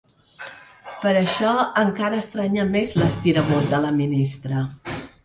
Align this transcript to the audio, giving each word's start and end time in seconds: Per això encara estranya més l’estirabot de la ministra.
Per 1.01 1.11
això 1.19 1.51
encara 1.81 2.19
estranya 2.21 2.65
més 2.71 2.95
l’estirabot 3.03 3.69
de 3.75 3.83
la 3.85 3.93
ministra. 3.99 4.65